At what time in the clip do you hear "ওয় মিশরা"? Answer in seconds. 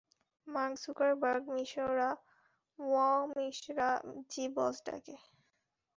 2.79-3.89